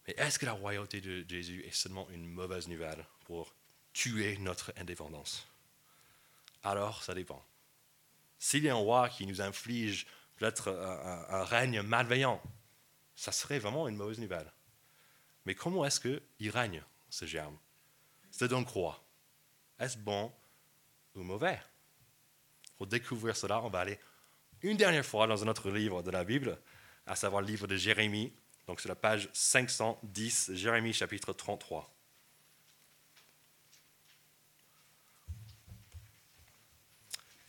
[0.07, 3.55] Mais est-ce que la royauté de Jésus est seulement une mauvaise nouvelle pour
[3.93, 5.47] tuer notre indépendance?
[6.63, 7.45] Alors, ça dépend.
[8.39, 12.41] S'il y a un roi qui nous inflige peut-être un, règne malveillant,
[13.17, 14.51] ça serait vraiment une mauvaise nouvelle.
[15.45, 17.59] Mais comment est-ce qu'il règne, ce germe?
[18.31, 19.03] C'est donc quoi
[19.79, 20.33] Est-ce bon
[21.15, 21.61] ou mauvais?
[22.77, 23.99] Pour découvrir cela, on va aller
[24.63, 26.59] une dernière fois dans un autre livre de la Bible,
[27.07, 28.33] à savoir le livre de Jérémie,
[28.67, 31.91] donc sur la page 510, Jérémie chapitre 33.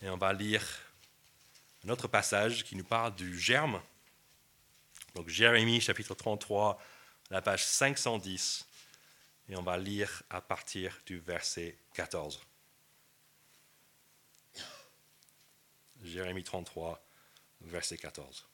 [0.02, 0.64] Et on va lire
[1.84, 3.82] un autre passage qui nous parle du germe.
[5.14, 6.80] Donc Jérémie chapitre 33,
[7.30, 8.66] la page 510.
[9.50, 12.40] Et on va lire à partir du verset 14.
[16.04, 17.04] Jérémie 33,
[17.62, 18.46] verset 14.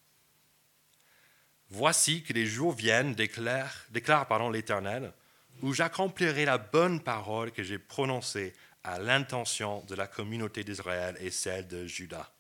[1.69, 3.75] Voici que les jours viennent, déclare,
[4.51, 5.13] l'Éternel,
[5.63, 11.31] où j'accomplirai la bonne parole que j'ai prononcée à l'intention de la communauté d'Israël et
[11.31, 12.33] celle de Juda.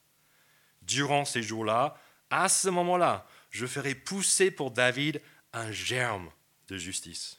[0.80, 5.20] Durant ces jours-là, à ce moment-là, je ferai pousser pour David
[5.52, 6.30] un germe
[6.68, 7.38] de justice.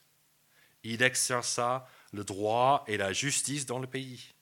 [0.89, 4.33] Il exerça le droit et la justice dans le pays.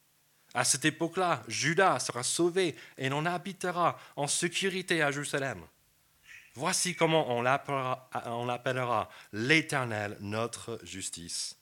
[0.54, 5.66] À cette époque-là, Judas sera sauvé et l'on habitera en sécurité à Jérusalem.
[6.54, 11.58] Voici comment on l'appellera l'Éternel, notre justice.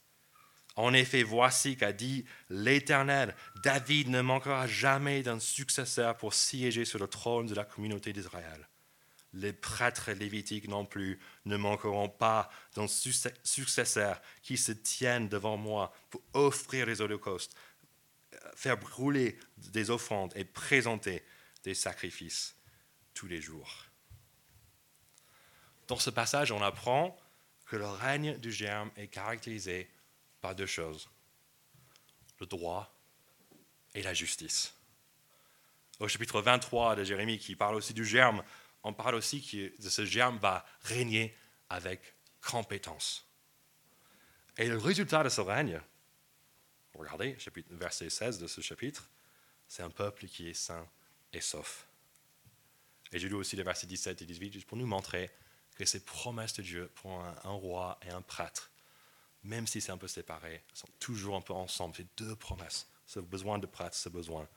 [0.75, 6.99] En effet, voici qu'a dit l'Éternel, David ne manquera jamais d'un successeur pour siéger sur
[6.99, 8.67] le trône de la communauté d'Israël.
[9.33, 15.91] Les prêtres lévitiques non plus ne manqueront pas d'un successeur qui se tienne devant moi
[16.09, 17.55] pour offrir les holocaustes,
[18.55, 21.23] faire brûler des offrandes et présenter
[21.63, 22.55] des sacrifices
[23.13, 23.85] tous les jours.
[25.87, 27.17] Dans ce passage, on apprend
[27.65, 29.89] que le règne du germe est caractérisé
[30.41, 31.09] par deux choses,
[32.39, 32.93] le droit
[33.95, 34.73] et la justice.
[35.99, 38.43] Au chapitre 23 de Jérémie, qui parle aussi du germe,
[38.83, 41.35] on parle aussi que ce germe va régner
[41.69, 43.25] avec compétence.
[44.57, 45.81] Et le résultat de ce règne,
[46.95, 47.37] Regardez,
[47.71, 49.09] verset 16 de ce chapitre,
[49.67, 50.87] c'est un peuple qui est saint
[51.31, 51.87] et sauf.
[53.11, 55.31] Et j'ai lu aussi les versets 17 et 18 juste pour nous montrer
[55.75, 58.71] que ces promesses de Dieu pour un, roi et un prêtre,
[59.43, 61.95] même si c'est un peu séparé, sont toujours un peu ensemble.
[61.95, 62.87] C'est deux promesses.
[63.07, 64.47] Ce besoin de prêtre, ce besoin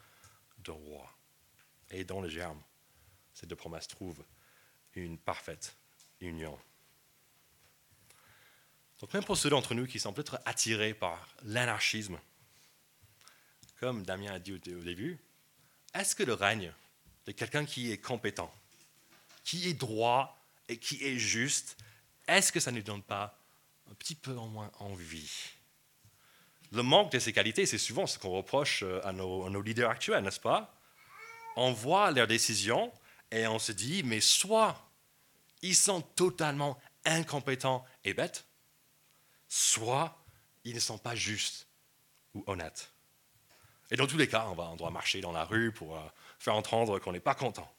[0.58, 1.10] de roi.
[1.90, 2.62] Et dans le germe,
[3.36, 4.24] ces deux promesses trouvent
[4.94, 5.76] une parfaite
[6.20, 6.58] union.
[8.98, 12.18] Donc même pour ceux d'entre nous qui sont peut-être attirés par l'anarchisme,
[13.78, 15.18] comme Damien a dit au début,
[15.92, 16.72] est-ce que le règne
[17.26, 18.50] de quelqu'un qui est compétent,
[19.44, 21.76] qui est droit et qui est juste,
[22.26, 23.38] est-ce que ça ne donne pas
[23.90, 25.50] un petit peu en moins envie?
[26.72, 30.24] Le manque de ces qualités, c'est souvent ce qu'on reproche euh, à nos leaders actuels,
[30.24, 30.74] n'est-ce pas?
[31.54, 32.90] On voit leurs décisions
[33.30, 34.80] et on se dit, mais soit
[35.62, 38.46] ils sont totalement incompétents et bêtes,
[39.48, 40.24] soit
[40.64, 41.66] ils ne sont pas justes
[42.34, 42.92] ou honnêtes.
[43.90, 46.02] Et dans tous les cas, on, va, on doit marcher dans la rue pour euh,
[46.38, 47.72] faire entendre qu'on n'est pas content.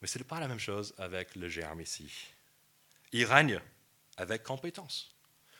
[0.00, 2.12] Mais ce n'est pas la même chose avec le germe ici.
[3.12, 3.60] Il règne
[4.16, 5.14] avec compétence.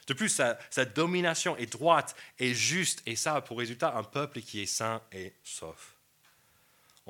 [0.07, 4.03] De plus, sa, sa, domination est droite et juste, et ça a pour résultat un
[4.03, 5.97] peuple qui est sain et sauf.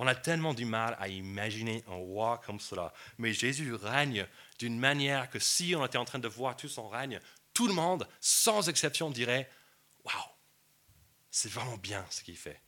[0.03, 4.27] On a tellement du mal à imaginer un roi comme cela, mais Jésus règne
[4.59, 7.21] d'une manière que si on était en train de voir tout son règne,
[7.53, 9.51] tout le monde, sans exception, dirait
[10.05, 10.17] Waouh,
[11.31, 12.63] c'est vraiment bien ce qu'il fait.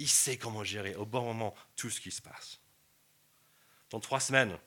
[0.00, 2.58] Il sait comment gérer au bon moment tout ce qui se passe.
[3.90, 4.58] Dans trois semaines,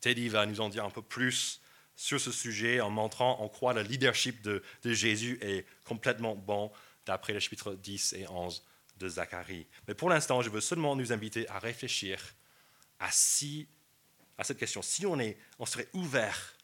[0.00, 1.60] Teddy va nous en dire un peu plus
[1.96, 6.70] sur ce sujet en montrant en quoi le leadership de, de Jésus est complètement bon
[7.04, 8.62] d'après les chapitres 10 et 11
[9.02, 9.66] de Zacharie.
[9.86, 12.34] Mais pour l'instant, je veux seulement nous inviter à réfléchir
[12.98, 14.80] à cette question.
[14.80, 16.54] Si on, est, on serait ouvert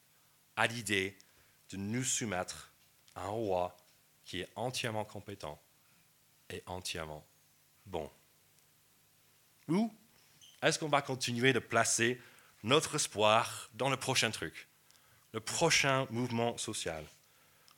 [0.55, 1.17] à l'idée
[1.69, 2.71] de nous soumettre
[3.15, 3.77] à un roi
[4.25, 5.61] qui est entièrement compétent
[6.49, 7.25] et entièrement
[7.85, 8.09] bon
[9.67, 9.93] Ou
[10.61, 12.19] est-ce qu'on va continuer de placer
[12.63, 14.67] notre espoir dans le prochain truc,
[15.33, 17.05] le prochain mouvement social,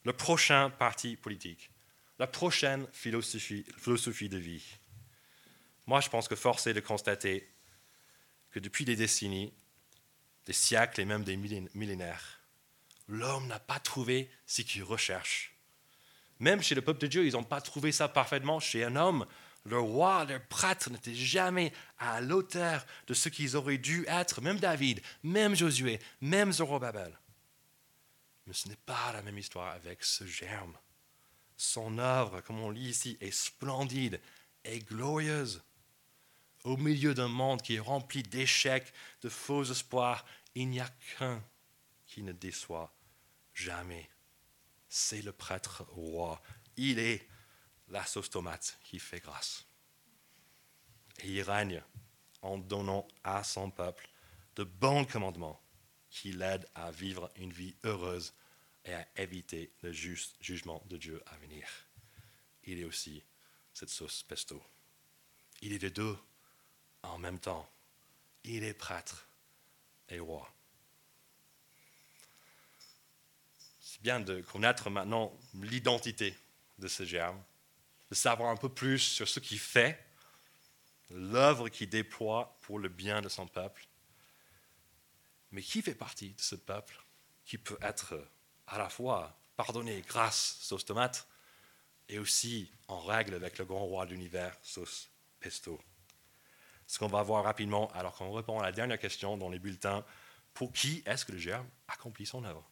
[0.04, 1.72] le prochain parti politique,
[2.22, 4.64] la prochaine philosophie, de vie
[5.88, 7.52] Moi, je pense que force est de constater
[8.52, 9.52] que depuis des décennies,
[10.46, 12.40] des siècles et même des millénaires,
[13.08, 15.56] l'homme n'a pas trouvé ce qu'il recherche.
[16.38, 18.60] Même chez le peuple de Dieu, ils n'ont pas trouvé ça parfaitement.
[18.60, 19.26] Chez un homme,
[19.66, 24.60] le roi, le prêtre n'était jamais à l'auteur de ce qu'ils auraient dû être, même
[24.60, 27.18] David, même Josué, même Zorobabel.
[28.46, 30.78] Mais ce n'est pas la même histoire avec ce germe.
[31.64, 34.20] Son œuvre, comme on lit ici, est splendide
[34.66, 35.62] et glorieuse.
[36.64, 41.40] Au milieu d'un monde qui est rempli d'échecs, de faux espoirs, il n'y a qu'un
[42.08, 42.92] qui ne déçoit
[43.54, 44.10] jamais.
[44.90, 46.42] C'est le prêtre roi.
[46.78, 47.28] Il est
[47.90, 49.64] la sauce tomate qui fait grâce.
[51.24, 51.84] Il règne
[52.42, 54.10] en donnant à son peuple
[54.56, 55.62] de bons commandements
[56.10, 58.34] qui l'aident à vivre une vie heureuse
[58.86, 61.68] et à éviter le juste jugement de Dieu à venir.
[62.64, 63.24] Il est aussi
[63.74, 64.62] cette sauce pesto.
[65.62, 66.18] Il est les deux
[67.04, 67.70] en même temps.
[68.44, 69.28] Il est prêtre
[70.10, 70.52] et roi.
[73.80, 76.36] C'est bien de connaître maintenant l'identité
[76.80, 77.42] de ce germe
[78.12, 79.98] de savoir un peu plus sur ce qu'il fait,
[81.10, 83.88] l'œuvre qu'il déploie pour le bien de son peuple.
[85.52, 87.02] Mais qui fait partie de ce peuple
[87.46, 88.22] qui peut être
[88.68, 91.28] à la fois pardonné grâce, sauce tomate,
[92.10, 95.80] et aussi en règle avec le grand roi de l'univers, sauce pesto.
[96.88, 100.04] Ce qu'on va voir rapidement, alors qu'on répond à la dernière question dans les bulletins,
[100.54, 102.70] pour qui est-ce que le germe accomplit son œuvre?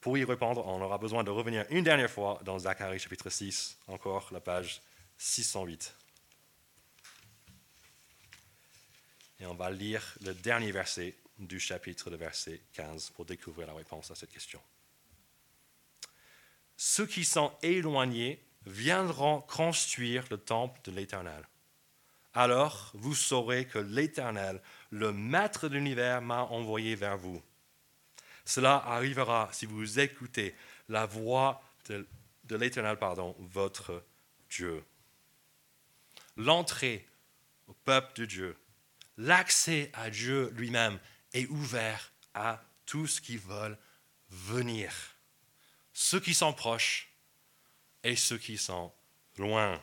[0.00, 3.78] Pour y répondre, on aura besoin de revenir une dernière fois dans Zacharie chapitre 6,
[3.88, 4.82] encore la page
[5.18, 5.96] 608.
[9.40, 13.74] Et on va lire le dernier verset du chapitre, de verset 15, pour découvrir la
[13.74, 14.60] réponse à cette question.
[16.76, 21.46] Ceux qui sont éloignés viendront construire le temple de l'Éternel.
[22.32, 24.60] Alors vous saurez que l'Éternel,
[24.90, 27.40] le Maître de l'univers, m'a envoyé vers vous.
[28.44, 30.54] Cela arrivera si vous écoutez
[30.88, 34.04] la voix de, l'Éternel, pardon, votre
[34.50, 34.84] Dieu.
[36.36, 37.06] L'entrée
[37.68, 38.56] au peuple de Dieu,
[39.16, 40.98] l'accès à Dieu lui-même
[41.32, 43.78] est ouvert à tous qui veulent
[44.28, 44.92] venir,
[45.94, 47.08] ceux qui sont proches
[48.02, 48.92] et ceux qui sont
[49.38, 49.80] loin.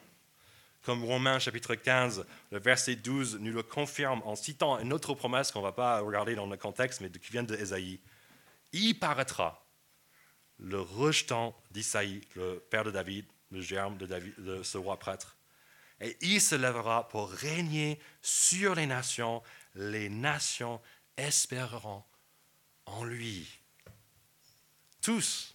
[0.83, 5.51] Comme Romains chapitre 15, le verset 12 nous le confirme en citant une autre promesse
[5.51, 7.99] qu'on ne va pas regarder dans le contexte, mais qui vient de Ésaïe
[8.73, 9.65] y paraîtra
[10.57, 15.37] le rejetant d'Isaïe, le père de David, le germe de, David, de ce roi prêtre.
[15.99, 19.43] Et il se lèvera pour régner sur les nations.
[19.75, 20.81] Les nations
[21.17, 22.03] espéreront
[22.85, 23.47] en lui.
[25.01, 25.50] Tous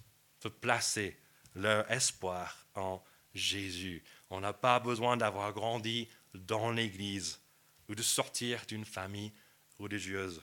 [0.46, 1.16] peuvent placer
[1.54, 3.02] leur espoir en
[3.34, 4.02] Jésus.
[4.30, 7.40] On n'a pas besoin d'avoir grandi dans l'Église
[7.88, 9.32] ou de sortir d'une famille
[9.78, 10.42] religieuse.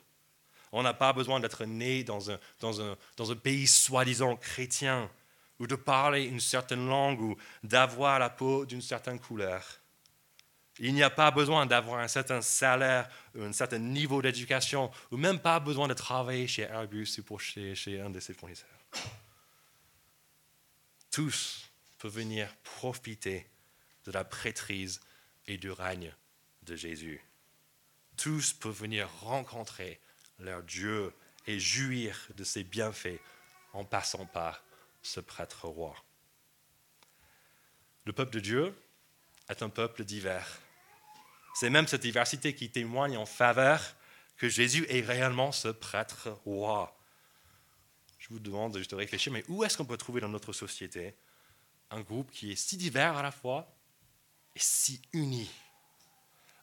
[0.72, 5.10] On n'a pas besoin d'être né dans un, dans un, dans un pays soi-disant chrétien,
[5.60, 9.64] ou de parler une certaine langue, ou d'avoir la peau d'une certaine couleur.
[10.80, 15.18] Il n'y a pas besoin d'avoir un certain salaire, ou un certain niveau d'éducation, ou
[15.18, 18.70] même pas besoin de travailler chez Airbus ou pour chez, chez un de ses fournisseurs.
[21.14, 23.48] Tous peuvent venir profiter
[24.06, 25.00] de la prêtrise
[25.46, 26.12] et du règne
[26.64, 27.24] de Jésus.
[28.18, 30.00] Tous peuvent venir rencontrer
[30.40, 31.14] leur Dieu
[31.46, 33.20] et jouir de ses bienfaits
[33.74, 34.64] en passant par
[35.04, 35.96] ce prêtre roi.
[38.06, 38.76] Le peuple de Dieu
[39.50, 40.60] est un peuple divers.
[41.54, 43.96] C'est même cette diversité qui témoigne en faveur
[44.36, 47.00] que Jésus est réellement ce prêtre roi.
[48.24, 51.14] Je vous demande juste de réfléchir, mais où est-ce qu'on peut trouver dans notre société
[51.92, 53.76] un groupe qui est si divers à la fois
[54.56, 55.50] et si uni?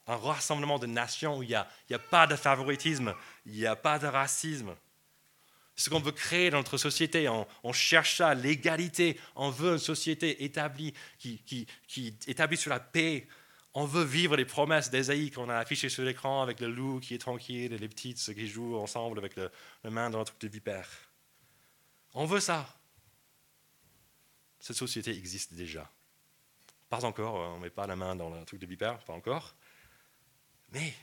[0.06, 3.98] Un rassemblement de nations où il n'y a, pas de favoritisme, il n'y a pas
[3.98, 4.74] de racisme.
[5.76, 10.42] Ce qu'on veut créer dans notre société, on, cherche ça, l'égalité, on veut une société
[10.42, 13.28] établie, qui, qui, qui établie sur la paix.
[13.74, 17.14] On veut vivre les promesses d'Ésaïe qu'on a affichées sur l'écran avec le loup qui
[17.14, 19.50] est tranquille et les petites qui jouent ensemble avec le,
[19.90, 20.88] main dans un truc de vipère.
[22.14, 22.78] On veut ça.
[24.58, 25.90] Cette société existe déjà.
[26.88, 29.54] Pas encore, on ne met pas la main dans un truc de vipère, pas encore.
[30.72, 30.94] Mais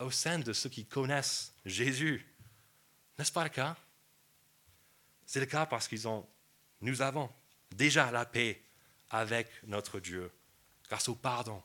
[0.00, 2.26] au sein de ceux qui connaissent Jésus,
[3.18, 3.76] n'est-ce pas le cas?
[5.26, 6.28] C'est le cas parce qu'ils ont,
[6.80, 7.30] nous avons
[7.70, 8.62] déjà la paix
[9.10, 10.32] avec notre Dieu
[10.88, 11.62] grâce au pardon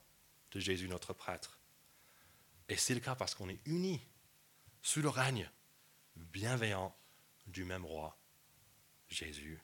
[0.51, 1.57] de Jésus notre prêtre.
[2.69, 4.01] Et c'est le cas parce qu'on est unis
[4.81, 5.49] sous le règne
[6.15, 6.95] bienveillant
[7.47, 8.17] du même roi,
[9.13, 9.59] Jésus.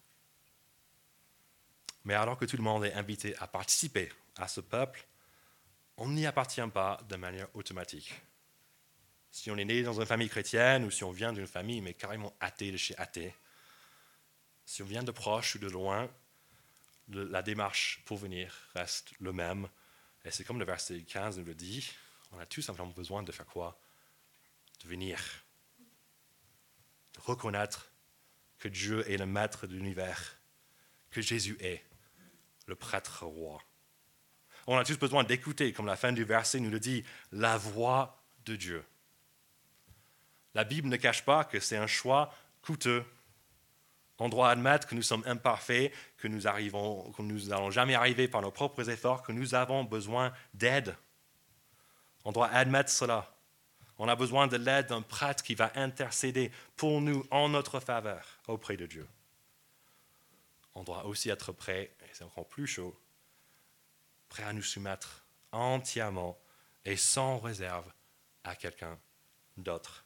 [2.06, 5.06] Mais alors que tout le monde est invité à participer à ce peuple,
[5.98, 8.14] on n'y appartient pas de manière automatique.
[9.32, 11.94] Si on est né dans une famille chrétienne ou si on vient d'une famille mais
[11.94, 13.36] carrément athée de chez athée,
[14.66, 16.10] si on vient de proche ou de loin,
[17.10, 19.68] la démarche pour venir reste le même.
[20.26, 21.92] Et c'est comme le verset 15 nous le dit,
[22.32, 23.80] on a tous simplement besoin de faire quoi?
[24.84, 25.20] De venir.
[27.14, 27.92] De reconnaître
[28.60, 30.38] que Dieu est le maître de l'univers,
[31.10, 31.84] que Jésus est
[32.68, 33.62] le prêtre roi.
[34.68, 38.22] On a tous besoin d'écouter, comme la fin du verset nous le dit, la voix
[38.46, 38.86] de Dieu.
[40.54, 43.04] La Bible ne cache pas que c'est un choix coûteux.
[44.20, 48.28] On doit admettre que nous sommes imparfaits, que nous arrivons, que nous n'allons jamais arriver
[48.28, 50.96] par nos propres efforts, que nous avons besoin d'aide.
[52.26, 53.34] On doit admettre cela.
[54.00, 58.40] On a besoin de l'aide d'un prêtre qui va intercéder pour nous en notre faveur
[58.48, 59.08] auprès de Dieu.
[60.74, 62.98] On doit aussi être prêt, et c'est encore plus chaud,
[64.30, 66.40] prêt à nous soumettre entièrement
[66.86, 67.92] et sans réserve
[68.46, 68.98] à quelqu'un
[69.58, 70.06] d'autre.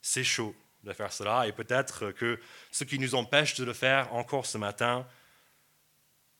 [0.00, 4.12] C'est chaud de faire cela et peut-être que ce qui nous empêche de le faire
[4.14, 5.06] encore ce matin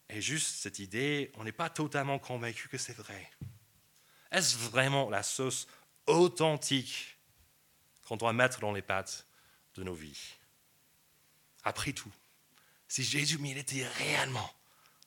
[0.09, 3.31] est juste cette idée, on n'est pas totalement convaincu que c'est vrai.
[4.31, 5.69] Est-ce vraiment la sauce
[6.07, 7.19] authentique
[8.07, 9.27] qu'on doit mettre dans les pattes
[9.75, 10.35] de nos vies
[11.65, 12.13] Après tout,
[12.89, 14.53] si Jésus, il était réellement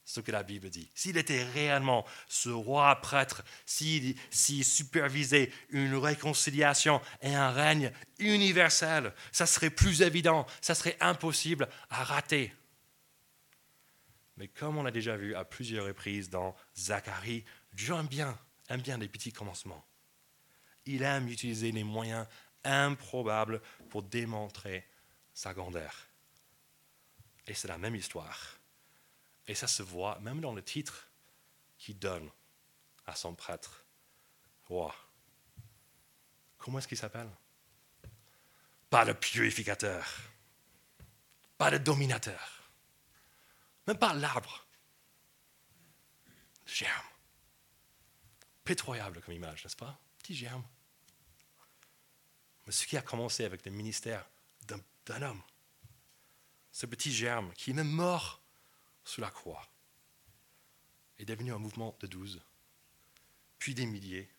[0.06, 0.90] ce que la Bible dit.
[0.94, 9.48] S'il était réellement ce roi prêtre, s'il supervisait une réconciliation et un règne universel, ça
[9.48, 12.54] serait plus évident, ça serait impossible à rater.
[14.38, 17.44] Mais comme on l'a déjà vu à plusieurs reprises dans Zacharie,
[17.74, 18.38] Dieu aime bien,
[18.70, 19.84] aime bien les petits commencements.
[20.86, 22.28] Il aime utiliser les moyens
[22.64, 24.88] improbables pour démontrer
[25.34, 25.94] sa grandeur.
[27.48, 28.56] Et c'est la même histoire
[29.48, 31.08] et ça se voit même dans le titre
[31.78, 32.30] qu'il donne
[33.06, 33.86] à son prêtre,
[34.66, 34.96] roi.
[36.58, 37.30] Comment est-ce qu'il s'appelle?
[38.90, 40.06] Pas le purificateur,
[41.58, 42.72] pas le dominateur,
[43.88, 44.66] même pas l'arbre.
[46.66, 47.06] Germe.
[48.64, 50.00] Pétroyable comme image, n'est-ce pas?
[50.18, 50.64] Petit germe.
[52.66, 54.28] Mais ce qui a commencé avec le ministère
[55.06, 55.42] d'un homme,
[56.72, 58.42] ce petit germe qui est même mort
[59.04, 59.68] sous la croix
[61.18, 62.42] est devenu un mouvement de douze,
[63.60, 64.30] puis des milliers,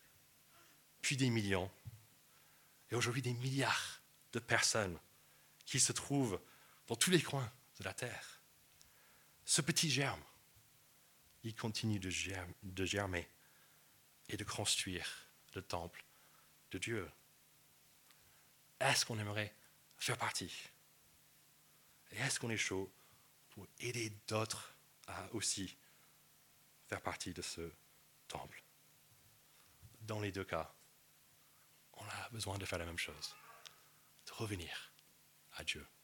[1.01, 1.71] puis des millions,
[2.91, 4.01] et aujourd'hui des milliards
[4.33, 4.97] de personnes
[5.65, 6.39] qui se trouvent
[6.87, 8.41] dans tous les coins de la terre.
[9.45, 10.21] Ce petit germe,
[11.43, 12.09] il continue de,
[12.85, 13.27] germer
[14.29, 16.03] et de construire le temple
[16.71, 17.09] de Dieu.
[18.79, 19.53] Est-ce qu'on aimerait
[19.97, 20.53] faire partie?
[22.11, 22.91] Et est-ce qu'on est chaud
[23.49, 24.75] pour aider d'autres
[25.07, 25.77] à aussi
[26.87, 27.71] faire partie de ce
[28.27, 28.61] temple?
[30.01, 30.73] Dans les deux cas,
[31.93, 33.35] on a besoin de faire la même chose,
[34.27, 34.91] de revenir
[35.53, 35.87] à Dieu.